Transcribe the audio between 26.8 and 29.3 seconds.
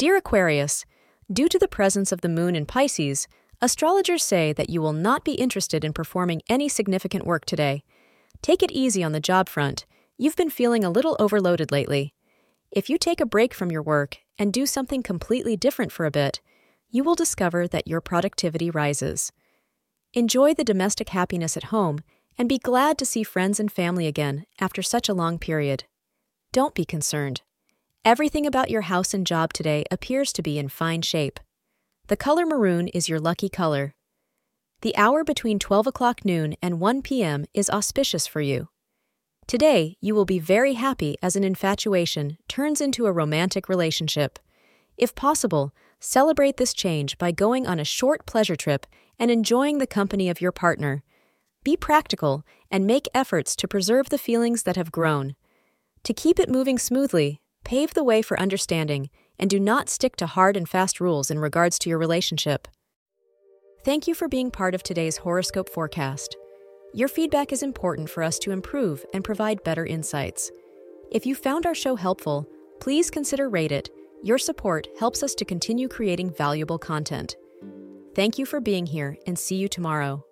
concerned. Everything about your house and